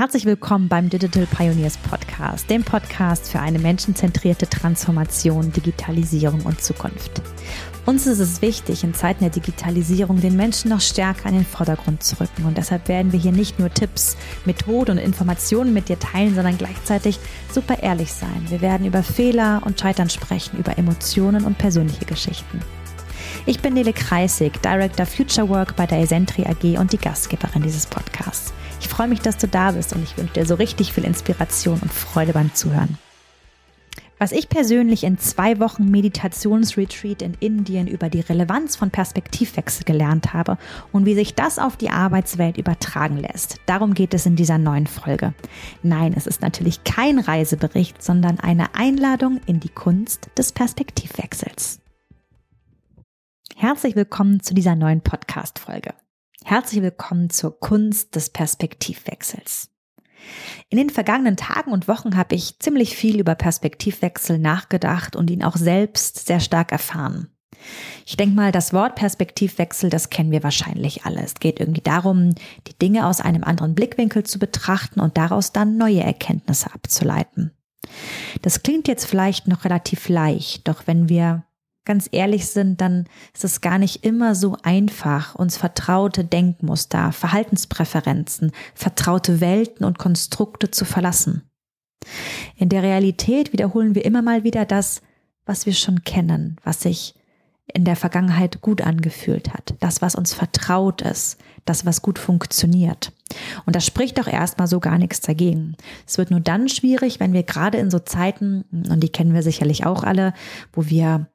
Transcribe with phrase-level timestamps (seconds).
[0.00, 7.20] Herzlich willkommen beim Digital Pioneers Podcast, dem Podcast für eine menschenzentrierte Transformation, Digitalisierung und Zukunft.
[7.84, 12.02] Uns ist es wichtig, in Zeiten der Digitalisierung den Menschen noch stärker in den Vordergrund
[12.02, 12.46] zu rücken.
[12.46, 14.16] Und deshalb werden wir hier nicht nur Tipps,
[14.46, 17.18] Methoden und Informationen mit dir teilen, sondern gleichzeitig
[17.52, 18.46] super ehrlich sein.
[18.48, 22.60] Wir werden über Fehler und Scheitern sprechen, über Emotionen und persönliche Geschichten.
[23.44, 27.84] Ich bin Nele Kreisig, Director Future Work bei der Esentri AG und die Gastgeberin dieses
[27.84, 28.54] Podcasts.
[29.00, 31.90] Freue mich, dass du da bist und ich wünsche dir so richtig viel Inspiration und
[31.90, 32.98] Freude beim Zuhören.
[34.18, 40.34] Was ich persönlich in zwei Wochen Meditationsretreat in Indien über die Relevanz von Perspektivwechsel gelernt
[40.34, 40.58] habe
[40.92, 44.86] und wie sich das auf die Arbeitswelt übertragen lässt, darum geht es in dieser neuen
[44.86, 45.32] Folge.
[45.82, 51.80] Nein, es ist natürlich kein Reisebericht, sondern eine Einladung in die Kunst des Perspektivwechsels.
[53.56, 55.94] Herzlich willkommen zu dieser neuen Podcast-Folge.
[56.44, 59.70] Herzlich willkommen zur Kunst des Perspektivwechsels.
[60.68, 65.44] In den vergangenen Tagen und Wochen habe ich ziemlich viel über Perspektivwechsel nachgedacht und ihn
[65.44, 67.28] auch selbst sehr stark erfahren.
[68.06, 71.22] Ich denke mal, das Wort Perspektivwechsel, das kennen wir wahrscheinlich alle.
[71.22, 72.34] Es geht irgendwie darum,
[72.66, 77.52] die Dinge aus einem anderen Blickwinkel zu betrachten und daraus dann neue Erkenntnisse abzuleiten.
[78.42, 81.44] Das klingt jetzt vielleicht noch relativ leicht, doch wenn wir
[81.84, 88.52] ganz ehrlich sind, dann ist es gar nicht immer so einfach, uns vertraute Denkmuster, Verhaltenspräferenzen,
[88.74, 91.42] vertraute Welten und Konstrukte zu verlassen.
[92.56, 95.02] In der Realität wiederholen wir immer mal wieder das,
[95.46, 97.14] was wir schon kennen, was sich
[97.72, 103.12] in der Vergangenheit gut angefühlt hat, das, was uns vertraut ist, das, was gut funktioniert.
[103.64, 105.76] Und das spricht doch erstmal so gar nichts dagegen.
[106.06, 109.42] Es wird nur dann schwierig, wenn wir gerade in so Zeiten, und die kennen wir
[109.42, 110.34] sicherlich auch alle,
[110.72, 111.28] wo wir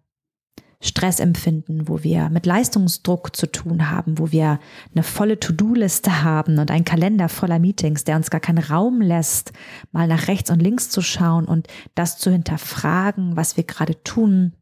[0.81, 4.59] Stress empfinden, wo wir mit Leistungsdruck zu tun haben, wo wir
[4.93, 9.53] eine volle To-Do-Liste haben und einen Kalender voller Meetings, der uns gar keinen Raum lässt,
[9.91, 14.53] mal nach rechts und links zu schauen und das zu hinterfragen, was wir gerade tun,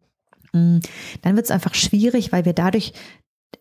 [0.54, 0.80] mm,
[1.22, 2.94] dann wird es einfach schwierig, weil wir dadurch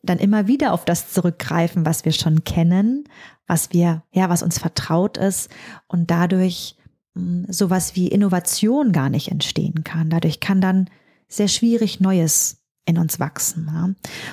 [0.03, 3.05] dann immer wieder auf das zurückgreifen, was wir schon kennen,
[3.47, 5.51] was wir, ja, was uns vertraut ist
[5.89, 6.77] und dadurch
[7.15, 10.11] mm, sowas wie Innovation gar nicht entstehen kann.
[10.11, 10.89] Dadurch kann dann
[11.33, 13.71] sehr schwierig Neues in uns wachsen.
[13.73, 13.85] Ja?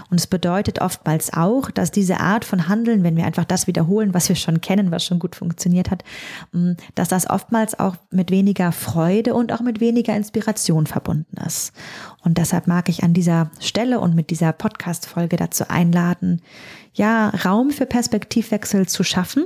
[0.10, 4.14] Und es bedeutet oftmals auch, dass diese Art von Handeln, wenn wir einfach das wiederholen,
[4.14, 6.04] was wir schon kennen, was schon gut funktioniert hat,
[6.52, 11.74] mm, dass das oftmals auch mit weniger Freude und auch mit weniger Inspiration verbunden ist.
[12.24, 16.42] Und deshalb mag ich an dieser Stelle und mit dieser Podcast-Folge dazu einladen,
[16.94, 19.46] ja, Raum für Perspektivwechsel zu schaffen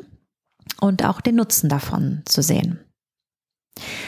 [0.80, 2.80] und auch den Nutzen davon zu sehen.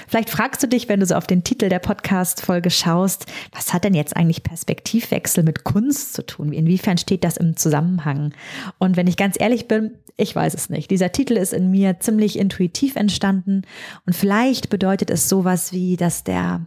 [0.07, 3.83] Vielleicht fragst du dich, wenn du so auf den Titel der Podcast-Folge schaust, was hat
[3.83, 6.53] denn jetzt eigentlich Perspektivwechsel mit Kunst zu tun?
[6.53, 8.33] Inwiefern steht das im Zusammenhang?
[8.77, 10.91] Und wenn ich ganz ehrlich bin, ich weiß es nicht.
[10.91, 13.63] Dieser Titel ist in mir ziemlich intuitiv entstanden
[14.05, 16.65] und vielleicht bedeutet es sowas wie, dass der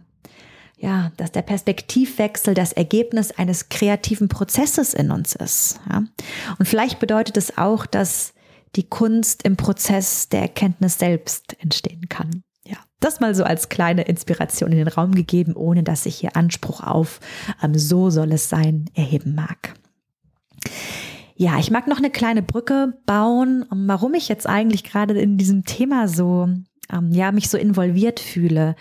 [0.81, 5.81] ja, dass der Perspektivwechsel das Ergebnis eines kreativen Prozesses in uns ist.
[5.89, 6.03] Ja?
[6.57, 8.33] Und vielleicht bedeutet es auch, dass
[8.77, 12.43] die Kunst im Prozess der Erkenntnis selbst entstehen kann.
[12.99, 16.81] Das mal so als kleine Inspiration in den Raum gegeben, ohne dass ich hier Anspruch
[16.81, 17.19] auf
[17.63, 19.73] ähm, so soll es sein erheben mag.
[21.35, 25.63] Ja, ich mag noch eine kleine Brücke bauen, warum ich jetzt eigentlich gerade in diesem
[25.63, 26.49] Thema so
[26.91, 28.75] ähm, ja, mich so involviert fühle.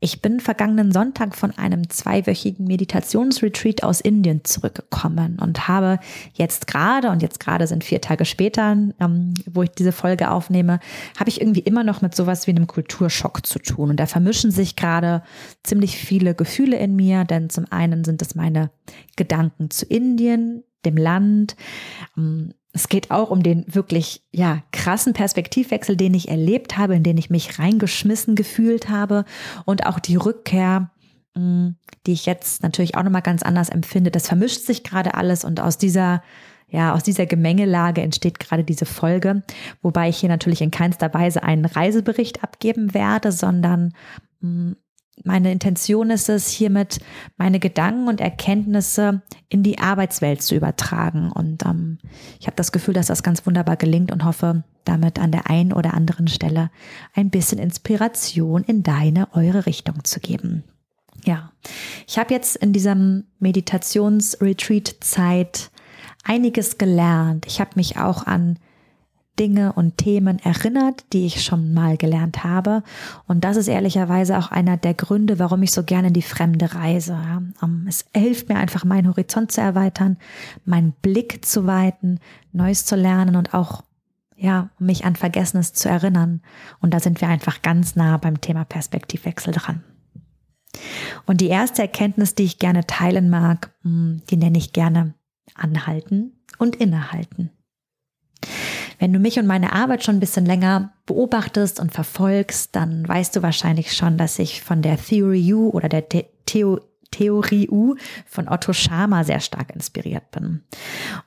[0.00, 5.98] Ich bin vergangenen Sonntag von einem zweiwöchigen Meditationsretreat aus Indien zurückgekommen und habe
[6.34, 10.80] jetzt gerade, und jetzt gerade sind vier Tage später, ähm, wo ich diese Folge aufnehme,
[11.18, 13.90] habe ich irgendwie immer noch mit sowas wie einem Kulturschock zu tun.
[13.90, 15.22] Und da vermischen sich gerade
[15.62, 18.70] ziemlich viele Gefühle in mir, denn zum einen sind es meine
[19.16, 21.56] Gedanken zu Indien, dem Land,
[22.16, 27.02] ähm, es geht auch um den wirklich, ja, krassen Perspektivwechsel, den ich erlebt habe, in
[27.02, 29.24] den ich mich reingeschmissen gefühlt habe
[29.64, 30.90] und auch die Rückkehr,
[31.34, 31.70] mm,
[32.06, 34.10] die ich jetzt natürlich auch nochmal ganz anders empfinde.
[34.10, 36.22] Das vermischt sich gerade alles und aus dieser,
[36.68, 39.42] ja, aus dieser Gemengelage entsteht gerade diese Folge,
[39.82, 43.94] wobei ich hier natürlich in keinster Weise einen Reisebericht abgeben werde, sondern
[44.40, 44.72] mm,
[45.24, 46.98] meine Intention ist es, hiermit
[47.36, 51.32] meine Gedanken und Erkenntnisse in die Arbeitswelt zu übertragen.
[51.32, 51.96] Und ähm,
[52.38, 55.72] ich habe das Gefühl, dass das ganz wunderbar gelingt und hoffe, damit an der einen
[55.72, 56.70] oder anderen Stelle
[57.14, 60.64] ein bisschen Inspiration in deine, eure Richtung zu geben.
[61.24, 61.52] Ja,
[62.06, 65.70] ich habe jetzt in diesem Meditationsretreat-Zeit
[66.24, 67.44] einiges gelernt.
[67.46, 68.58] Ich habe mich auch an
[69.40, 72.82] Dinge und Themen erinnert, die ich schon mal gelernt habe.
[73.26, 76.74] Und das ist ehrlicherweise auch einer der Gründe, warum ich so gerne in die Fremde
[76.74, 77.18] reise.
[77.88, 80.18] Es hilft mir einfach, meinen Horizont zu erweitern,
[80.66, 82.20] meinen Blick zu weiten,
[82.52, 83.82] Neues zu lernen und auch
[84.36, 86.42] ja, mich an Vergessenes zu erinnern.
[86.80, 89.82] Und da sind wir einfach ganz nah beim Thema Perspektivwechsel dran.
[91.24, 95.14] Und die erste Erkenntnis, die ich gerne teilen mag, hm, die nenne ich gerne
[95.54, 97.50] anhalten und innehalten.
[99.00, 103.34] Wenn du mich und meine Arbeit schon ein bisschen länger beobachtest und verfolgst, dann weißt
[103.34, 106.04] du wahrscheinlich schon, dass ich von der Theory U oder der
[106.46, 106.80] Theo
[107.10, 110.62] Theorie U von Otto Schama sehr stark inspiriert bin.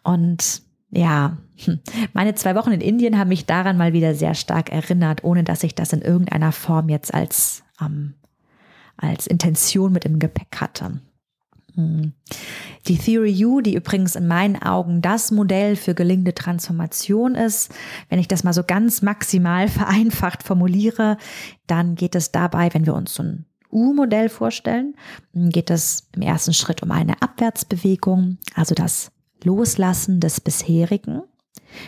[0.03, 0.61] Und
[0.91, 1.79] ja, hm,
[2.13, 5.63] meine zwei Wochen in Indien haben mich daran mal wieder sehr stark erinnert, ohne dass
[5.63, 8.13] ich das in irgendeiner Form jetzt als, ähm,
[8.95, 11.01] als Intention mit im Gepäck hatte.
[11.75, 12.13] Hm.
[12.87, 17.73] Die Theory U, die übrigens in meinen Augen das Modell für gelingende Transformation ist,
[18.09, 21.17] wenn ich das mal so ganz maximal vereinfacht formuliere,
[21.67, 24.95] dann geht es dabei, wenn wir uns so ein U-Modell vorstellen,
[25.33, 29.11] geht es im ersten Schritt um eine Abwärtsbewegung, also das
[29.43, 31.23] Loslassen des bisherigen.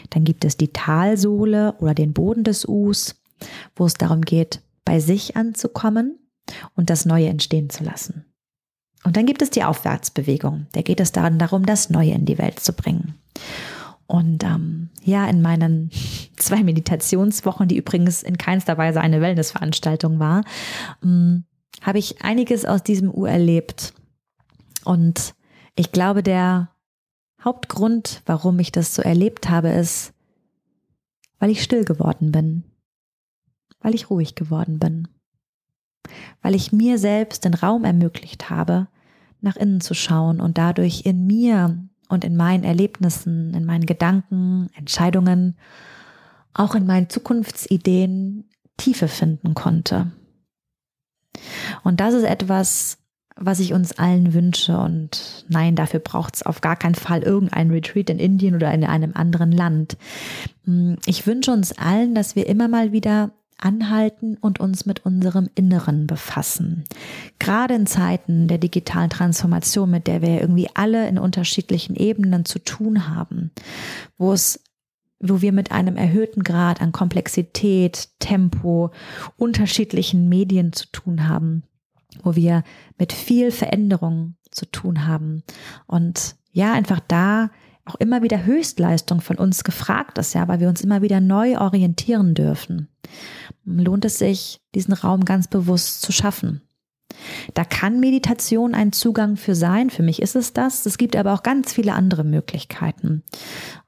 [0.09, 3.21] Dann gibt es die Talsohle oder den Boden des Us,
[3.75, 6.17] wo es darum geht, bei sich anzukommen
[6.75, 8.25] und das Neue entstehen zu lassen.
[9.05, 10.65] Und dann gibt es die Aufwärtsbewegung.
[10.71, 13.13] Da geht es daran darum, das Neue in die Welt zu bringen.
[14.07, 15.91] Und ähm, ja, in meinen
[16.37, 20.43] zwei Meditationswochen, die übrigens in keinster Weise eine Wellnessveranstaltung war,
[21.03, 21.45] ähm,
[21.81, 23.93] habe ich einiges aus diesem U erlebt.
[24.83, 25.35] Und
[25.75, 26.71] ich glaube, der
[27.43, 30.13] Hauptgrund, warum ich das so erlebt habe, ist,
[31.37, 32.63] weil ich still geworden bin,
[33.81, 35.07] weil ich ruhig geworden bin,
[36.41, 38.87] weil ich mir selbst den Raum ermöglicht habe,
[39.41, 41.77] nach innen zu schauen und dadurch in mir
[42.09, 45.57] und in meinen Erlebnissen, in meinen Gedanken, Entscheidungen,
[46.53, 50.11] auch in meinen Zukunftsideen Tiefe finden konnte.
[51.83, 52.97] Und das ist etwas,
[53.35, 54.77] was ich uns allen wünsche.
[54.77, 58.83] Und nein, dafür braucht es auf gar keinen Fall irgendein Retreat in Indien oder in
[58.83, 59.97] einem anderen Land.
[61.05, 66.07] Ich wünsche uns allen, dass wir immer mal wieder anhalten und uns mit unserem Inneren
[66.07, 66.83] befassen.
[67.39, 72.59] Gerade in Zeiten der digitalen Transformation, mit der wir irgendwie alle in unterschiedlichen Ebenen zu
[72.59, 73.51] tun haben,
[74.17, 74.61] wo es
[75.21, 78.91] wo wir mit einem erhöhten Grad an Komplexität, Tempo,
[79.37, 81.63] unterschiedlichen Medien zu tun haben,
[82.21, 82.63] wo wir
[82.99, 85.43] mit viel Veränderung zu tun haben
[85.87, 87.49] und ja, einfach da
[87.85, 91.57] auch immer wieder Höchstleistung von uns gefragt ist, ja, weil wir uns immer wieder neu
[91.59, 92.89] orientieren dürfen.
[93.63, 96.61] Lohnt es sich, diesen Raum ganz bewusst zu schaffen.
[97.53, 99.89] Da kann Meditation ein Zugang für sein.
[99.89, 100.85] Für mich ist es das.
[100.85, 103.23] Es gibt aber auch ganz viele andere Möglichkeiten.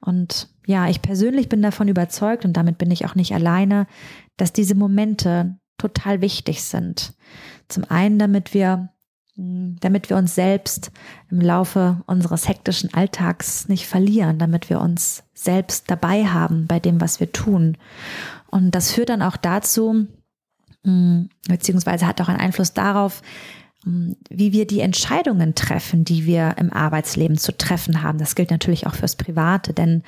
[0.00, 3.86] Und ja, ich persönlich bin davon überzeugt und damit bin ich auch nicht alleine,
[4.36, 7.14] dass diese Momente total wichtig sind.
[7.68, 8.90] Zum einen, damit wir
[9.40, 10.90] damit wir uns selbst
[11.30, 17.00] im Laufe unseres hektischen Alltags nicht verlieren, damit wir uns selbst dabei haben bei dem,
[17.00, 17.76] was wir tun.
[18.48, 20.08] Und das führt dann auch dazu,
[20.82, 23.22] beziehungsweise hat auch einen Einfluss darauf,
[23.84, 28.18] wie wir die Entscheidungen treffen, die wir im Arbeitsleben zu treffen haben.
[28.18, 30.02] Das gilt natürlich auch fürs Private, denn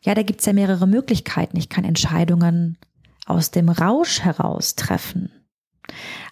[0.00, 1.58] ja, da gibt es ja mehrere Möglichkeiten.
[1.58, 2.78] Ich kann Entscheidungen
[3.26, 5.30] aus dem Rausch heraus treffen,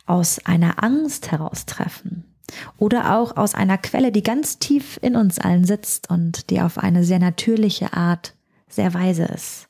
[0.07, 2.30] aus einer Angst heraus treffen
[2.77, 6.79] oder auch aus einer Quelle, die ganz tief in uns allen sitzt und die auf
[6.79, 8.35] eine sehr natürliche Art
[8.69, 9.69] sehr weise ist.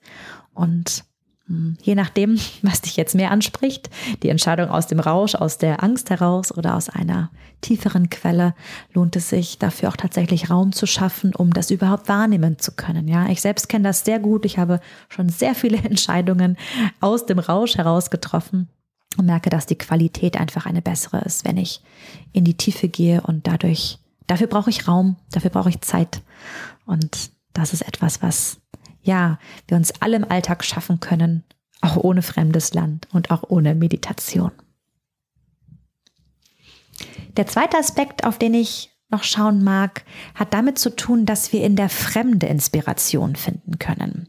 [0.54, 1.04] Und
[1.46, 3.90] hm, je nachdem, was dich jetzt mehr anspricht,
[4.22, 8.54] die Entscheidung aus dem Rausch, aus der Angst heraus oder aus einer tieferen Quelle,
[8.94, 13.08] lohnt es sich dafür auch tatsächlich Raum zu schaffen, um das überhaupt wahrnehmen zu können.
[13.08, 14.44] Ja, ich selbst kenne das sehr gut.
[14.44, 16.56] Ich habe schon sehr viele Entscheidungen
[17.00, 18.68] aus dem Rausch heraus getroffen
[19.20, 21.82] und merke, dass die Qualität einfach eine bessere ist, wenn ich
[22.32, 26.22] in die Tiefe gehe und dadurch, dafür brauche ich Raum, dafür brauche ich Zeit.
[26.86, 28.58] Und das ist etwas, was,
[29.02, 31.44] ja, wir uns alle im Alltag schaffen können,
[31.80, 34.52] auch ohne fremdes Land und auch ohne Meditation.
[37.36, 41.64] Der zweite Aspekt, auf den ich noch schauen mag, hat damit zu tun, dass wir
[41.64, 44.28] in der Fremde Inspiration finden können.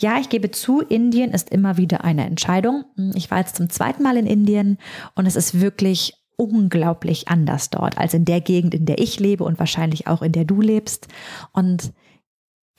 [0.00, 2.84] Ja, ich gebe zu, Indien ist immer wieder eine Entscheidung.
[3.14, 4.78] Ich war jetzt zum zweiten Mal in Indien
[5.14, 9.44] und es ist wirklich unglaublich anders dort als in der Gegend, in der ich lebe
[9.44, 11.08] und wahrscheinlich auch in der du lebst.
[11.52, 11.92] Und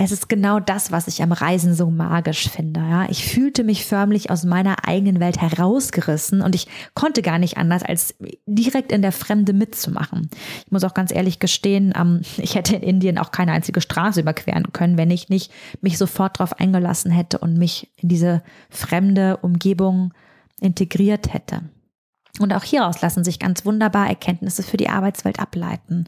[0.03, 2.79] es ist genau das, was ich am Reisen so magisch finde.
[2.79, 7.57] Ja, ich fühlte mich förmlich aus meiner eigenen Welt herausgerissen und ich konnte gar nicht
[7.57, 8.15] anders, als
[8.47, 10.29] direkt in der Fremde mitzumachen.
[10.65, 14.21] Ich muss auch ganz ehrlich gestehen, ähm, ich hätte in Indien auch keine einzige Straße
[14.21, 18.41] überqueren können, wenn ich nicht mich sofort darauf eingelassen hätte und mich in diese
[18.71, 20.13] fremde Umgebung
[20.59, 21.61] integriert hätte.
[22.39, 26.07] Und auch hieraus lassen sich ganz wunderbar Erkenntnisse für die Arbeitswelt ableiten.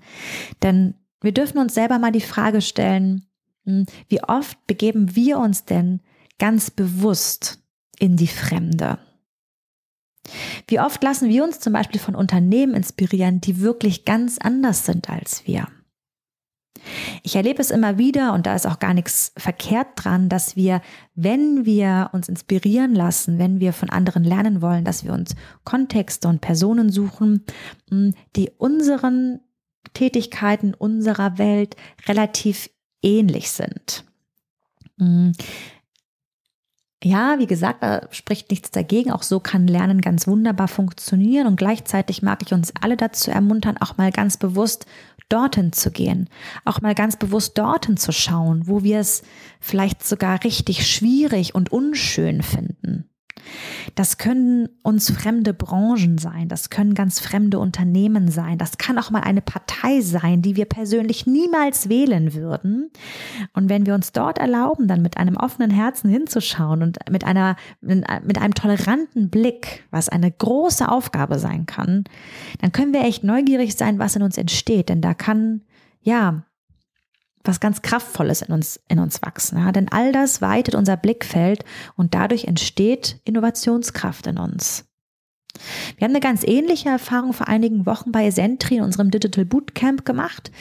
[0.64, 3.28] Denn wir dürfen uns selber mal die Frage stellen,
[3.66, 6.02] wie oft begeben wir uns denn
[6.40, 7.60] ganz bewusst
[8.00, 8.98] in die Fremde.
[10.68, 15.10] Wie oft lassen wir uns zum Beispiel von Unternehmen inspirieren, die wirklich ganz anders sind
[15.10, 15.68] als wir?
[17.22, 20.82] Ich erlebe es immer wieder und da ist auch gar nichts verkehrt dran, dass wir,
[21.16, 26.28] wenn wir uns inspirieren lassen, wenn wir von anderen lernen wollen, dass wir uns Kontexte
[26.28, 27.46] und Personen suchen,
[27.90, 29.40] hm, die unseren
[29.94, 31.76] Tätigkeiten unserer Welt
[32.08, 32.70] relativ
[33.04, 34.04] ähnlich sind.
[34.98, 35.34] Hm,
[37.04, 39.12] ja, wie gesagt, da spricht nichts dagegen.
[39.12, 41.48] Auch so kann Lernen ganz wunderbar funktionieren.
[41.48, 44.86] Und gleichzeitig mag ich uns alle dazu ermuntern, auch mal ganz bewusst
[45.28, 46.30] dorthin zu gehen,
[46.64, 49.24] auch mal ganz bewusst dorthin zu schauen, wo wir es
[49.60, 53.10] vielleicht sogar richtig schwierig und unschön finden.
[53.96, 59.12] Das können uns fremde Branchen sein, das können ganz fremde Unternehmen sein, das kann auch
[59.12, 62.92] mal eine Partei sein, die wir persönlich niemals wählen würden.
[63.54, 67.56] Und wenn wir uns dort erlauben, dann mit einem offenen Herzen hinzuschauen und mit einer,
[67.82, 72.04] mit einem toleranten Blick, was eine große Aufgabe sein kann,
[72.62, 75.62] dann können wir echt neugierig sein, was in uns entsteht, denn da kann,
[76.02, 76.44] ja,
[77.44, 79.58] was ganz Kraftvolles in uns, in uns wachsen.
[79.58, 79.72] Ja?
[79.72, 84.86] Denn all das weitet unser Blickfeld und dadurch entsteht Innovationskraft in uns.
[85.98, 90.04] Wir haben eine ganz ähnliche Erfahrung vor einigen Wochen bei Sentry in unserem Digital Bootcamp
[90.04, 90.52] gemacht.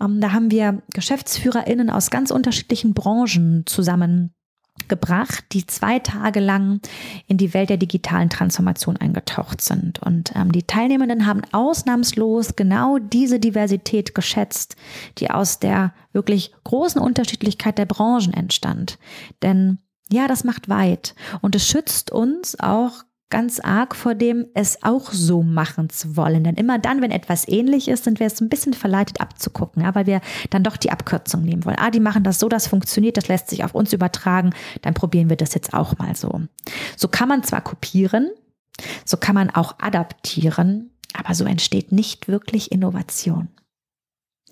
[0.00, 4.34] Ähm, da haben wir GeschäftsführerInnen aus ganz unterschiedlichen Branchen zusammen
[4.88, 6.80] gebracht, die zwei Tage lang
[7.26, 10.00] in die Welt der digitalen Transformation eingetaucht sind.
[10.00, 14.76] Und ähm, die Teilnehmenden haben ausnahmslos genau diese Diversität geschätzt,
[15.18, 18.98] die aus der wirklich großen Unterschiedlichkeit der Branchen entstand.
[19.42, 19.78] Denn
[20.10, 23.04] ja, das macht weit und es schützt uns auch
[23.34, 26.44] ganz arg vor dem, es auch so machen zu wollen.
[26.44, 29.92] Denn immer dann, wenn etwas ähnlich ist, sind wir jetzt ein bisschen verleitet abzugucken, ja,
[29.96, 31.78] weil wir dann doch die Abkürzung nehmen wollen.
[31.80, 34.50] Ah, die machen das so, das funktioniert, das lässt sich auf uns übertragen,
[34.82, 36.42] dann probieren wir das jetzt auch mal so.
[36.96, 38.30] So kann man zwar kopieren,
[39.04, 43.48] so kann man auch adaptieren, aber so entsteht nicht wirklich Innovation.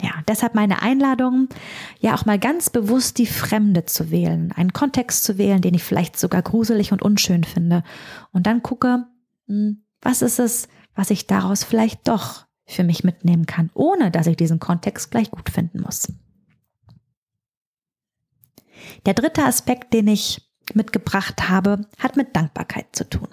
[0.01, 1.49] Ja, deshalb meine Einladung,
[2.01, 5.85] ja auch mal ganz bewusst die Fremde zu wählen, einen Kontext zu wählen, den ich
[5.85, 7.85] vielleicht sogar gruselig und unschön finde.
[8.33, 9.07] Und dann gucke,
[9.47, 14.27] hm, was ist es, was ich daraus vielleicht doch für mich mitnehmen kann, ohne dass
[14.27, 16.13] ich diesen Kontext gleich gut finden muss.
[19.07, 23.29] Der dritte Aspekt, den ich mitgebracht habe, hat mit Dankbarkeit zu tun.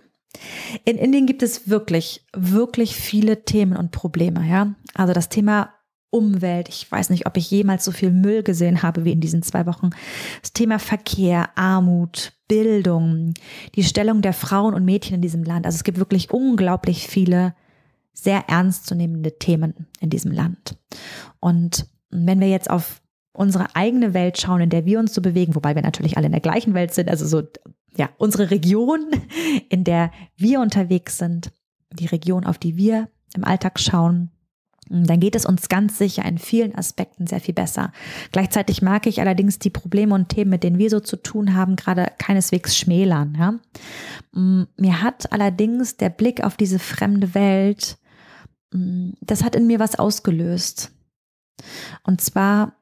[0.85, 4.75] In Indien gibt es wirklich, wirklich viele Themen und Probleme, ja.
[4.93, 5.73] Also das Thema
[6.11, 6.69] Umwelt.
[6.69, 9.65] Ich weiß nicht, ob ich jemals so viel Müll gesehen habe wie in diesen zwei
[9.65, 9.91] Wochen.
[10.41, 13.33] Das Thema Verkehr, Armut, Bildung,
[13.75, 15.65] die Stellung der Frauen und Mädchen in diesem Land.
[15.65, 17.53] Also es gibt wirklich unglaublich viele
[18.13, 20.77] sehr ernstzunehmende Themen in diesem Land.
[21.39, 23.01] Und wenn wir jetzt auf
[23.31, 26.33] unsere eigene Welt schauen, in der wir uns so bewegen, wobei wir natürlich alle in
[26.33, 27.47] der gleichen Welt sind, also so,
[27.95, 29.11] ja, unsere Region,
[29.69, 31.51] in der wir unterwegs sind,
[31.91, 34.31] die Region, auf die wir im Alltag schauen,
[34.89, 37.91] dann geht es uns ganz sicher in vielen Aspekten sehr viel besser.
[38.31, 41.75] Gleichzeitig mag ich allerdings die Probleme und Themen, mit denen wir so zu tun haben,
[41.75, 43.37] gerade keineswegs schmälern.
[43.37, 43.59] Ja?
[44.33, 47.97] Mm, mir hat allerdings der Blick auf diese fremde Welt,
[48.73, 50.91] mm, das hat in mir was ausgelöst.
[52.03, 52.73] Und zwar,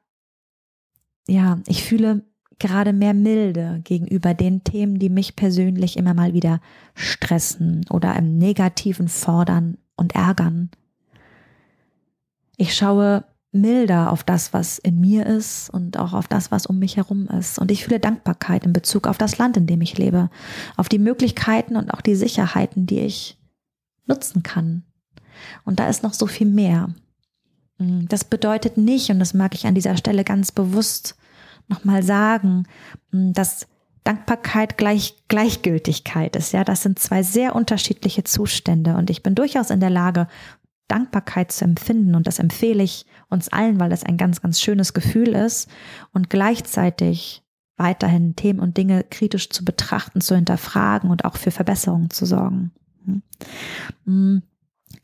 [1.28, 2.22] ja, ich fühle
[2.58, 6.60] gerade mehr Milde gegenüber den Themen, die mich persönlich immer mal wieder
[6.94, 10.70] stressen oder im Negativen fordern und ärgern.
[12.58, 16.78] Ich schaue milder auf das, was in mir ist und auch auf das, was um
[16.78, 17.58] mich herum ist.
[17.58, 20.28] Und ich fühle Dankbarkeit in Bezug auf das Land, in dem ich lebe,
[20.76, 23.38] auf die Möglichkeiten und auch die Sicherheiten, die ich
[24.06, 24.82] nutzen kann.
[25.64, 26.90] Und da ist noch so viel mehr.
[27.78, 31.16] Mm, das bedeutet nicht, und das mag ich an dieser Stelle ganz bewusst
[31.68, 32.64] nochmal sagen,
[33.12, 33.66] mm, dass
[34.04, 36.52] Dankbarkeit gleich Gleichgültigkeit ist.
[36.52, 40.28] Ja, das sind zwei sehr unterschiedliche Zustände und ich bin durchaus in der Lage,
[40.88, 42.14] Dankbarkeit zu empfinden.
[42.14, 45.68] Und das empfehle ich uns allen, weil das ein ganz, ganz schönes Gefühl ist.
[46.12, 47.42] Und gleichzeitig
[47.76, 52.72] weiterhin Themen und Dinge kritisch zu betrachten, zu hinterfragen und auch für Verbesserungen zu sorgen.
[54.04, 54.42] Hm.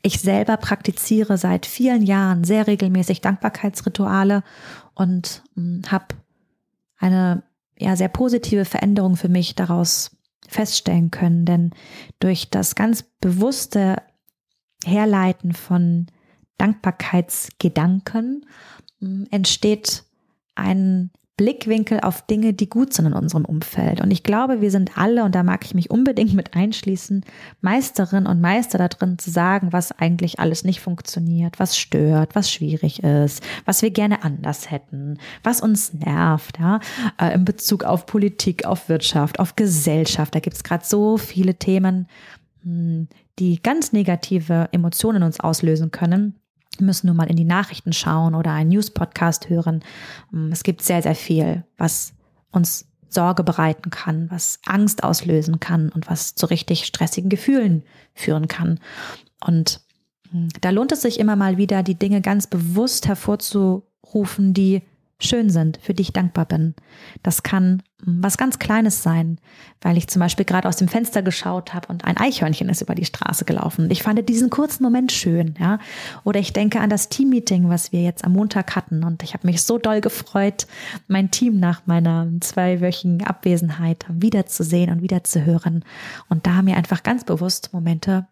[0.01, 4.43] Ich selber praktiziere seit vielen Jahren sehr regelmäßig Dankbarkeitsrituale
[4.93, 6.07] und hm, habe
[6.97, 7.43] eine
[7.77, 10.15] ja sehr positive Veränderung für mich daraus
[10.47, 11.71] feststellen können, denn
[12.19, 13.97] durch das ganz bewusste
[14.85, 16.07] Herleiten von
[16.57, 18.45] Dankbarkeitsgedanken
[18.99, 20.03] hm, entsteht
[20.55, 23.99] ein Blickwinkel auf Dinge, die gut sind in unserem Umfeld.
[23.99, 27.25] Und ich glaube, wir sind alle, und da mag ich mich unbedingt mit einschließen,
[27.59, 32.49] Meisterin und Meister da drin zu sagen, was eigentlich alles nicht funktioniert, was stört, was
[32.49, 36.79] schwierig ist, was wir gerne anders hätten, was uns nervt, ja,
[37.19, 40.33] äh, in Bezug auf Politik, auf Wirtschaft, auf Gesellschaft.
[40.33, 42.07] Da gibt es gerade so viele Themen,
[43.39, 46.39] die ganz negative Emotionen uns auslösen können
[46.81, 49.83] müssen nur mal in die Nachrichten schauen oder einen News-Podcast hören.
[50.31, 52.13] Mm, es gibt sehr, sehr viel, was
[52.51, 58.47] uns Sorge bereiten kann, was Angst auslösen kann und was zu richtig stressigen Gefühlen führen
[58.47, 58.79] kann.
[59.45, 59.81] Und
[60.31, 64.81] mm, da lohnt es sich immer mal wieder, die Dinge ganz bewusst hervorzurufen, die
[65.17, 66.75] schön sind, für die ich dankbar bin.
[67.23, 69.39] Das kann was ganz Kleines sein,
[69.81, 72.95] weil ich zum Beispiel gerade aus dem Fenster geschaut habe und ein Eichhörnchen ist über
[72.95, 73.89] die Straße gelaufen.
[73.89, 75.79] Ich fand diesen kurzen Moment schön, ja.
[76.25, 79.47] Oder ich denke an das Teammeeting, was wir jetzt am Montag hatten und ich habe
[79.47, 80.67] mich so doll gefreut,
[81.07, 85.85] mein Team nach meiner zweiwöchigen Abwesenheit wiederzusehen und wiederzuhören.
[86.27, 88.27] Und da mir einfach ganz bewusst Momente,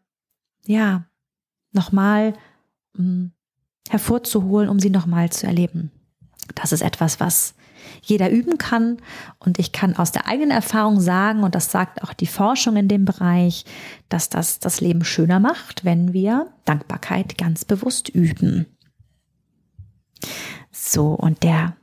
[0.66, 1.06] ja,
[1.72, 2.34] nochmal
[2.96, 3.32] hm,
[3.90, 5.93] hervorzuholen, um sie nochmal zu erleben.
[6.56, 7.56] Das ist etwas, was
[8.02, 8.98] jeder üben kann.
[9.40, 12.88] Und ich kann aus der eigenen Erfahrung sagen, und das sagt auch die Forschung in
[12.88, 13.66] dem Bereich,
[14.10, 18.66] dass das das Leben schöner macht, wenn wir Dankbarkeit ganz bewusst üben.
[20.72, 21.76] So, und der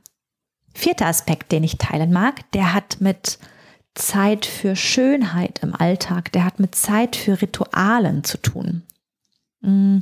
[0.73, 3.39] vierte Aspekt, den ich teilen mag, der hat mit
[3.93, 8.83] Zeit für Schönheit im Alltag, der hat mit Zeit für Ritualen zu tun.
[9.61, 9.99] Mm,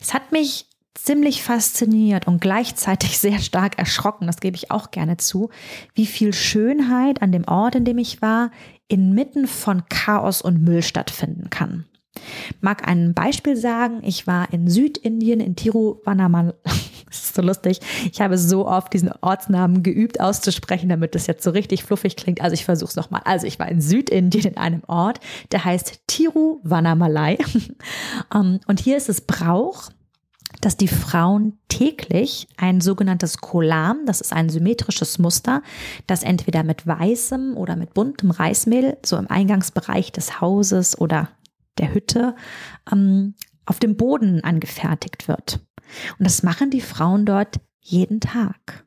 [0.00, 5.16] es hat mich ziemlich fasziniert und gleichzeitig sehr stark erschrocken, das gebe ich auch gerne
[5.16, 5.50] zu,
[5.94, 8.50] wie viel Schönheit an dem Ort, in dem ich war,
[8.88, 11.86] inmitten von Chaos und Müll stattfinden kann.
[12.60, 16.54] Mag ein Beispiel sagen, ich war in Südindien, in Tiruvannamalai.
[17.06, 17.78] Das ist so lustig.
[18.10, 22.40] Ich habe so oft diesen Ortsnamen geübt auszusprechen, damit das jetzt so richtig fluffig klingt.
[22.40, 23.22] Also ich versuche es nochmal.
[23.24, 25.20] Also ich war in Südindien in einem Ort,
[25.52, 27.38] der heißt Tiruvannamalai.
[28.34, 29.90] Ähm, und hier ist es Brauch,
[30.60, 35.62] dass die Frauen täglich ein sogenanntes Kolam, das ist ein symmetrisches Muster,
[36.06, 41.30] das entweder mit weißem oder mit buntem Reismehl so im Eingangsbereich des Hauses oder
[41.78, 42.34] der Hütte
[42.90, 43.34] ähm,
[43.66, 45.60] auf dem Boden angefertigt wird.
[46.18, 48.86] Und das machen die Frauen dort jeden Tag.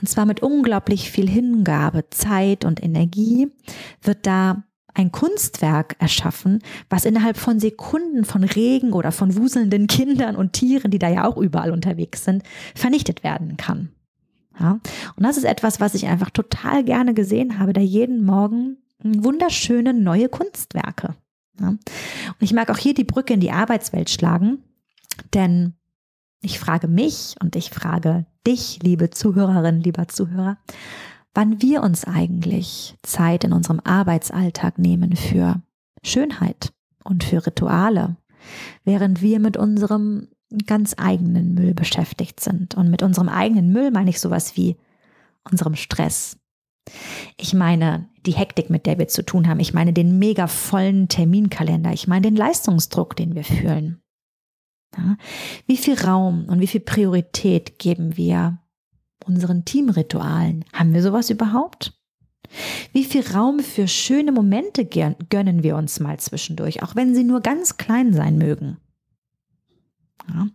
[0.00, 3.50] Und zwar mit unglaublich viel Hingabe, Zeit und Energie
[4.02, 10.36] wird da ein Kunstwerk erschaffen, was innerhalb von Sekunden von Regen oder von wuselnden Kindern
[10.36, 13.90] und Tieren, die da ja auch überall unterwegs sind, vernichtet werden kann.
[14.58, 14.78] Ja?
[15.16, 19.92] Und das ist etwas, was ich einfach total gerne gesehen habe, da jeden Morgen wunderschöne
[19.92, 21.14] neue Kunstwerke.
[21.60, 21.68] Ja?
[21.68, 21.80] Und
[22.40, 24.58] ich mag auch hier die Brücke in die Arbeitswelt schlagen,
[25.34, 25.74] denn
[26.40, 30.58] ich frage mich und ich frage dich, liebe Zuhörerin, lieber Zuhörer,
[31.34, 35.60] wann wir uns eigentlich Zeit in unserem Arbeitsalltag nehmen für
[36.02, 38.16] Schönheit und für Rituale,
[38.84, 40.28] während wir mit unserem
[40.66, 42.74] ganz eigenen Müll beschäftigt sind.
[42.74, 44.76] Und mit unserem eigenen Müll meine ich sowas wie
[45.50, 46.38] unserem Stress.
[47.36, 49.60] Ich meine die Hektik, mit der wir zu tun haben.
[49.60, 51.92] Ich meine den mega vollen Terminkalender.
[51.92, 54.02] Ich meine den Leistungsdruck, den wir fühlen.
[54.96, 55.16] Ja?
[55.66, 58.58] Wie viel Raum und wie viel Priorität geben wir
[59.26, 60.64] unseren Teamritualen.
[60.72, 61.92] Haben wir sowas überhaupt?
[62.92, 67.40] Wie viel Raum für schöne Momente gönnen wir uns mal zwischendurch, auch wenn sie nur
[67.40, 68.78] ganz klein sein mögen?
[70.28, 70.46] Ja.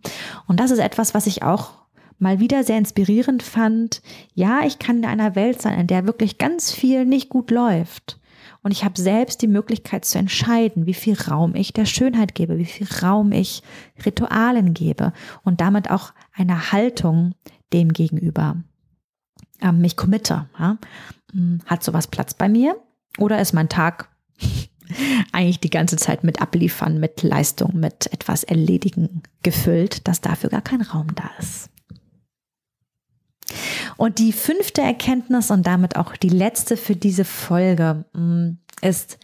[0.46, 1.80] Und das ist etwas, was ich auch
[2.18, 4.02] mal wieder sehr inspirierend fand.
[4.34, 8.18] Ja, ich kann in einer Welt sein, in der wirklich ganz viel nicht gut läuft.
[8.62, 12.58] Und ich habe selbst die Möglichkeit zu entscheiden, wie viel Raum ich der Schönheit gebe,
[12.58, 13.62] wie viel Raum ich
[14.04, 15.12] Ritualen gebe
[15.44, 17.34] und damit auch eine Haltung
[17.72, 18.56] dem gegenüber
[19.60, 20.48] ähm, mich committe.
[20.58, 20.78] Ja?
[21.32, 22.76] Hm, hat sowas Platz bei mir?
[23.18, 24.08] Oder ist mein Tag
[25.32, 30.62] eigentlich die ganze Zeit mit Abliefern, mit Leistung, mit etwas Erledigen gefüllt, dass dafür gar
[30.62, 31.70] kein Raum da ist?
[33.96, 39.18] Und die fünfte Erkenntnis und damit auch die letzte für diese Folge hm, ist,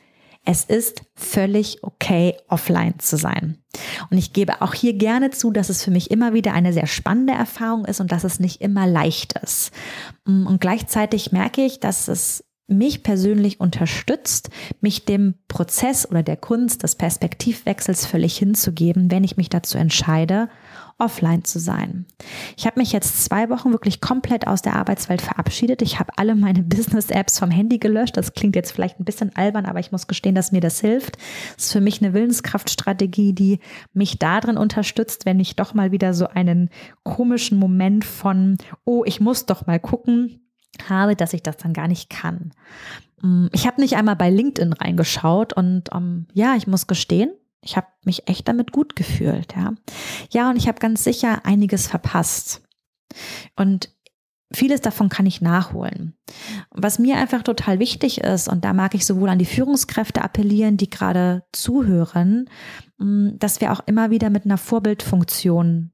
[0.46, 3.59] es ist völlig okay, offline zu sein.
[4.11, 6.87] Und ich gebe auch hier gerne zu, dass es für mich immer wieder eine sehr
[6.87, 9.72] spannende Erfahrung ist und dass es nicht immer leicht ist.
[10.24, 14.50] Und gleichzeitig merke ich, dass es mich persönlich unterstützt,
[14.81, 20.48] mich dem Prozess oder der Kunst des Perspektivwechsels völlig hinzugeben, wenn ich mich dazu entscheide,
[20.98, 22.07] offline zu sein.
[22.57, 25.83] Ich habe mich jetzt zwei Wochen wirklich komplett aus der Arbeitswelt verabschiedet.
[25.83, 28.16] Ich habe alle meine Business-Apps vom Handy gelöscht.
[28.16, 31.18] Das klingt jetzt vielleicht ein bisschen albern, aber ich muss gestehen, dass mir das hilft.
[31.57, 33.61] Das ist für mich eine Willenskraftstrategie, die
[33.92, 36.70] mich darin unterstützt, wenn ich doch mal wieder so einen
[37.05, 40.40] komischen Moment von, oh, ich muss doch mal gucken,
[40.88, 42.52] habe, dass ich das dann gar nicht kann.
[43.22, 47.30] Mm, ich habe nicht einmal bei LinkedIn reingeschaut und um, ähm, ja, ich muss gestehen,
[47.62, 49.74] ich habe mich echt damit gut gefühlt, ja.
[50.30, 52.62] Ja, und ich habe ganz sicher einiges verpasst.
[53.56, 53.90] Und
[54.52, 56.16] vieles davon kann ich nachholen.
[56.70, 60.76] Was mir einfach total wichtig ist, und da mag ich sowohl an die Führungskräfte appellieren,
[60.76, 62.48] die gerade zuhören,
[62.98, 65.92] mm, dass wir auch immer wieder mit einer Vorbildfunktion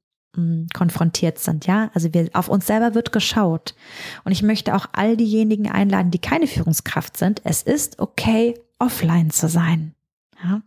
[0.72, 1.90] konfrontiert sind, ja.
[1.94, 3.74] Also wir, auf uns selber wird geschaut.
[4.24, 7.42] Und ich möchte auch all diejenigen einladen, die keine Führungskraft sind.
[7.44, 9.94] Es ist okay, offline zu sein.
[10.42, 10.62] Ja?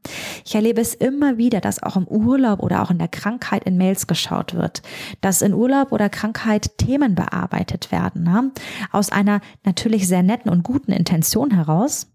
[0.45, 3.77] Ich erlebe es immer wieder, dass auch im Urlaub oder auch in der Krankheit in
[3.77, 4.81] Mails geschaut wird,
[5.21, 8.43] dass in Urlaub oder Krankheit Themen bearbeitet werden, ja?
[8.91, 12.07] aus einer natürlich sehr netten und guten Intention heraus.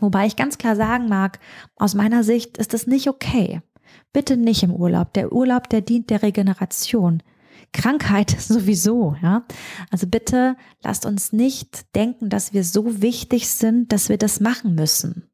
[0.00, 1.38] Wobei ich ganz klar sagen mag,
[1.76, 3.60] aus meiner Sicht ist es nicht okay.
[4.12, 5.12] Bitte nicht im Urlaub.
[5.14, 7.22] Der Urlaub, der dient der Regeneration.
[7.72, 9.44] Krankheit sowieso, ja.
[9.90, 14.74] Also bitte lasst uns nicht denken, dass wir so wichtig sind, dass wir das machen
[14.74, 15.28] müssen.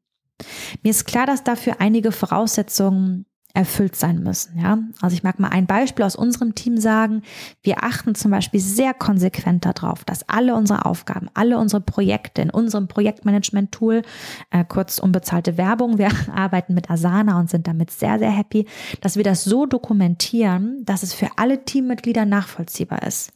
[0.83, 4.59] Mir ist klar, dass dafür einige Voraussetzungen erfüllt sein müssen.
[4.59, 7.23] Ja, also ich mag mal ein Beispiel aus unserem Team sagen.
[7.63, 12.51] Wir achten zum Beispiel sehr konsequent darauf, dass alle unsere Aufgaben, alle unsere Projekte in
[12.51, 14.03] unserem Projektmanagement-Tool,
[14.51, 18.67] äh, kurz unbezahlte Werbung, wir arbeiten mit Asana und sind damit sehr, sehr happy,
[19.01, 23.31] dass wir das so dokumentieren, dass es für alle Teammitglieder nachvollziehbar ist.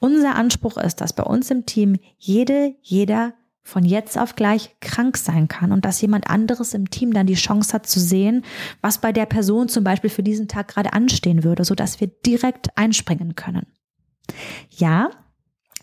[0.00, 3.34] Unser Anspruch ist, dass bei uns im Team jede, jeder
[3.68, 7.34] von jetzt auf gleich krank sein kann und dass jemand anderes im Team dann die
[7.34, 8.42] Chance hat zu sehen,
[8.80, 12.06] was bei der Person zum Beispiel für diesen Tag gerade anstehen würde, so dass wir
[12.06, 13.66] direkt einspringen können.
[14.70, 15.10] Ja,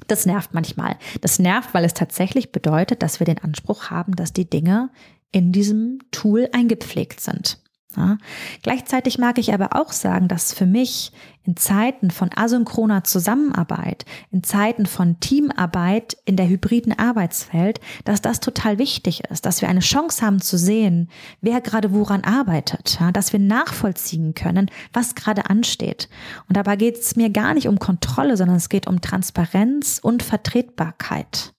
[0.07, 0.97] das nervt manchmal.
[1.21, 4.89] Das nervt, weil es tatsächlich bedeutet, dass wir den Anspruch haben, dass die Dinge
[5.31, 7.59] in diesem Tool eingepflegt sind.
[7.95, 8.17] Ja.
[8.61, 11.11] Gleichzeitig mag ich aber auch sagen, dass für mich
[11.45, 18.39] in Zeiten von asynchroner Zusammenarbeit, in Zeiten von Teamarbeit in der hybriden Arbeitswelt, dass das
[18.39, 21.09] total wichtig ist, dass wir eine Chance haben zu sehen,
[21.41, 26.09] wer gerade woran arbeitet, ja, dass wir nachvollziehen können, was gerade ansteht.
[26.49, 30.23] Und dabei geht es mir gar nicht um Kontrolle, sondern es geht um Transparenz und
[30.23, 31.53] Vertretbarkeit.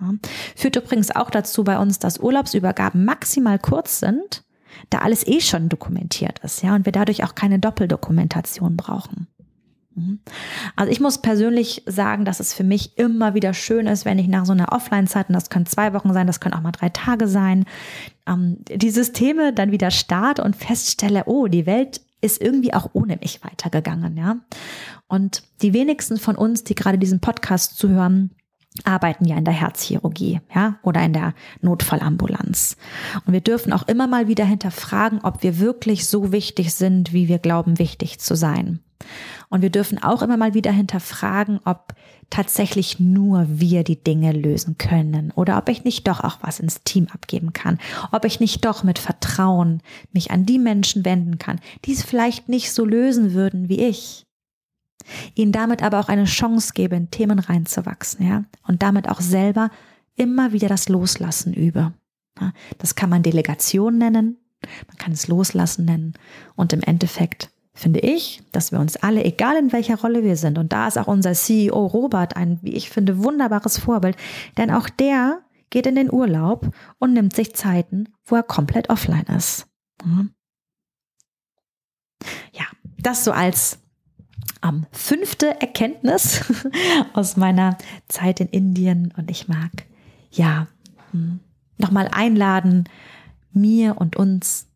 [0.00, 0.12] Ja.
[0.56, 4.44] Führt übrigens auch dazu bei uns, dass Urlaubsübergaben maximal kurz sind
[4.90, 9.26] da alles eh schon dokumentiert ist, ja, und wir dadurch auch keine Doppeldokumentation brauchen.
[9.94, 10.20] Mhm.
[10.76, 14.28] Also ich muss persönlich sagen, dass es für mich immer wieder schön ist, wenn ich
[14.28, 16.88] nach so einer Offline-Zeit, und das können zwei Wochen sein, das können auch mal drei
[16.88, 17.64] Tage sein,
[18.26, 23.16] ähm, die Systeme dann wieder starte und feststelle, oh, die Welt ist irgendwie auch ohne
[23.16, 24.36] mich weitergegangen, ja.
[25.08, 28.30] Und die wenigsten von uns, die gerade diesen Podcast zuhören,
[28.84, 32.76] arbeiten ja in der Herzchirurgie, ja, oder in der Notfallambulanz.
[33.26, 37.28] Und wir dürfen auch immer mal wieder hinterfragen, ob wir wirklich so wichtig sind, wie
[37.28, 38.80] wir glauben, wichtig zu sein.
[39.48, 41.94] Und wir dürfen auch immer mal wieder hinterfragen, ob
[42.30, 46.82] tatsächlich nur wir die Dinge lösen können oder ob ich nicht doch auch was ins
[46.82, 47.78] Team abgeben kann,
[48.10, 49.82] ob ich nicht doch mit Vertrauen
[50.12, 54.24] mich an die Menschen wenden kann, die es vielleicht nicht so lösen würden wie ich
[55.34, 59.70] ihnen damit aber auch eine Chance gebe, in Themen reinzuwachsen, ja, und damit auch selber
[60.16, 61.92] immer wieder das Loslassen übe.
[62.40, 64.38] Ja, das kann man Delegation nennen,
[64.86, 66.14] man kann es Loslassen nennen
[66.54, 70.58] und im Endeffekt finde ich, dass wir uns alle, egal in welcher Rolle wir sind,
[70.58, 74.16] und da ist auch unser CEO Robert ein, wie ich finde, wunderbares Vorbild,
[74.58, 79.24] denn auch der geht in den Urlaub und nimmt sich Zeiten, wo er komplett offline
[79.36, 79.66] ist.
[82.52, 82.66] Ja,
[82.98, 83.78] das so als
[84.62, 86.44] ähm, fünfte Erkenntnis
[87.12, 87.76] aus meiner
[88.08, 89.70] Zeit in Indien und ich mag
[90.30, 90.66] ja
[91.10, 91.40] hm,
[91.78, 92.88] nochmal einladen,
[93.52, 94.66] mir und uns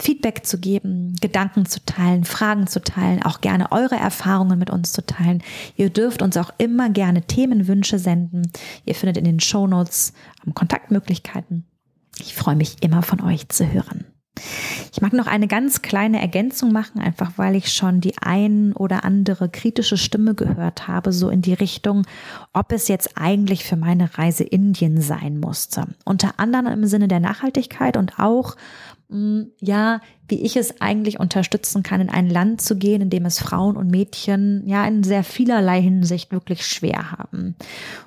[0.00, 4.92] Feedback zu geben, Gedanken zu teilen, Fragen zu teilen, auch gerne eure Erfahrungen mit uns
[4.92, 5.42] zu teilen.
[5.76, 8.42] Ihr dürft uns auch immer gerne Themenwünsche senden.
[8.84, 10.12] Ihr findet in den Show Notes
[10.46, 11.64] ähm, Kontaktmöglichkeiten.
[12.20, 14.06] Ich freue mich immer von euch zu hören.
[14.92, 19.04] Ich mag noch eine ganz kleine Ergänzung machen, einfach weil ich schon die ein oder
[19.04, 22.06] andere kritische Stimme gehört habe, so in die Richtung,
[22.52, 25.86] ob es jetzt eigentlich für meine Reise Indien sein musste.
[26.04, 28.56] Unter anderem im Sinne der Nachhaltigkeit und auch
[29.10, 33.38] ja, wie ich es eigentlich unterstützen kann, in ein Land zu gehen, in dem es
[33.38, 37.56] Frauen und Mädchen ja in sehr vielerlei Hinsicht wirklich schwer haben.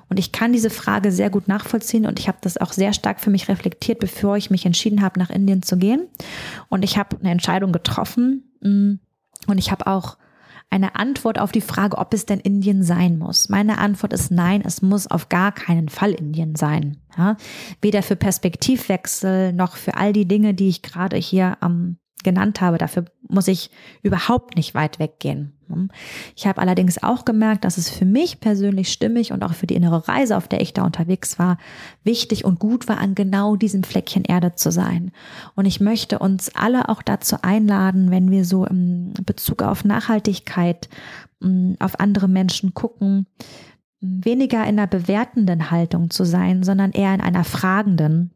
[0.08, 3.20] Und ich kann diese Frage sehr gut nachvollziehen und ich habe das auch sehr stark
[3.20, 6.06] für mich reflektiert, bevor ich mich entschieden habe, nach Indien zu gehen.
[6.68, 8.92] Und ich habe eine Entscheidung getroffen mm,
[9.48, 10.18] und ich habe auch
[10.72, 13.50] eine Antwort auf die Frage, ob es denn Indien sein muss.
[13.50, 16.96] Meine Antwort ist nein, es muss auf gar keinen Fall Indien sein.
[17.16, 17.36] Ja?
[17.82, 22.78] Weder für Perspektivwechsel noch für all die Dinge, die ich gerade hier ähm, genannt habe.
[22.78, 23.70] Dafür muss ich
[24.02, 25.52] überhaupt nicht weit weggehen.
[26.36, 29.74] Ich habe allerdings auch gemerkt, dass es für mich persönlich stimmig und auch für die
[29.74, 31.56] innere Reise, auf der ich da unterwegs war,
[32.04, 35.12] wichtig und gut war, an genau diesem Fleckchen Erde zu sein.
[35.54, 40.88] Und ich möchte uns alle auch dazu einladen, wenn wir so im Bezug auf Nachhaltigkeit
[41.78, 43.26] auf andere Menschen gucken,
[44.00, 48.32] weniger in einer bewertenden Haltung zu sein, sondern eher in einer fragenden.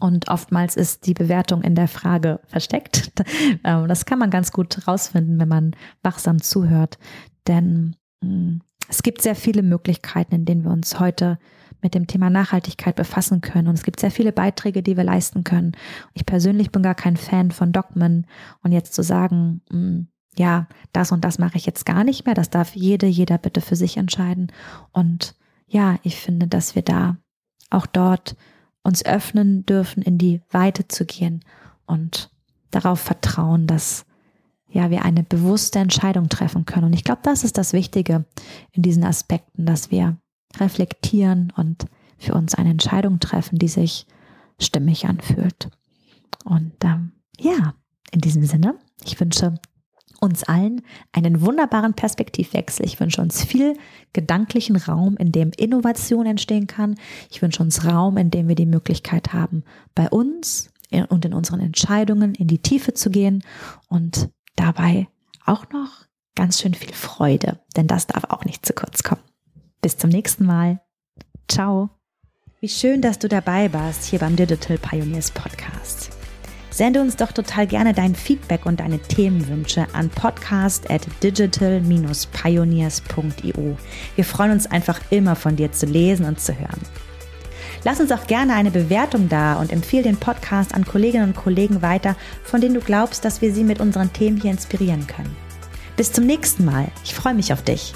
[0.00, 3.12] Und oftmals ist die Bewertung in der Frage versteckt.
[3.62, 6.98] Ähm, das kann man ganz gut rausfinden, wenn man wachsam zuhört.
[7.46, 11.38] Denn mm, es gibt sehr viele Möglichkeiten, in denen wir uns heute
[11.80, 13.68] mit dem Thema Nachhaltigkeit befassen können.
[13.68, 15.72] Und es gibt sehr viele Beiträge, die wir leisten können.
[16.12, 18.26] Ich persönlich bin gar kein Fan von Dogmen.
[18.62, 22.34] Und jetzt zu sagen, mm, ja, das und das mache ich jetzt gar nicht mehr,
[22.34, 24.52] das darf jede, jeder bitte für sich entscheiden.
[24.92, 27.16] Und ja, ich finde, dass wir da
[27.70, 28.36] auch dort
[28.84, 31.40] uns öffnen dürfen, in die Weite zu gehen
[31.86, 32.30] und
[32.70, 34.04] darauf vertrauen, dass
[34.68, 36.86] ja, wir eine bewusste Entscheidung treffen können.
[36.86, 38.24] Und ich glaube, das ist das Wichtige
[38.72, 40.18] in diesen Aspekten, dass wir
[40.58, 41.86] reflektieren und
[42.18, 44.06] für uns eine Entscheidung treffen, die sich
[44.60, 45.70] stimmig anfühlt.
[46.44, 47.74] Und ähm, ja,
[48.10, 49.54] in diesem Sinne, ich wünsche
[50.24, 50.82] uns allen
[51.12, 52.84] einen wunderbaren Perspektivwechsel.
[52.84, 53.76] Ich wünsche uns viel
[54.12, 56.96] gedanklichen Raum, in dem Innovation entstehen kann.
[57.30, 60.70] Ich wünsche uns Raum, in dem wir die Möglichkeit haben, bei uns
[61.08, 63.42] und in unseren Entscheidungen in die Tiefe zu gehen
[63.88, 65.08] und dabei
[65.44, 69.22] auch noch ganz schön viel Freude, denn das darf auch nicht zu kurz kommen.
[69.80, 70.80] Bis zum nächsten Mal.
[71.48, 71.90] Ciao.
[72.60, 76.13] Wie schön, dass du dabei warst hier beim Digital Pioneers Podcast.
[76.74, 83.76] Sende uns doch total gerne dein Feedback und deine Themenwünsche an podcast at digital-pioneers.io.
[84.16, 86.80] Wir freuen uns einfach immer von dir zu lesen und zu hören.
[87.84, 91.80] Lass uns auch gerne eine Bewertung da und empfehle den Podcast an Kolleginnen und Kollegen
[91.80, 95.36] weiter, von denen du glaubst, dass wir sie mit unseren Themen hier inspirieren können.
[95.96, 96.88] Bis zum nächsten Mal.
[97.04, 97.94] Ich freue mich auf dich.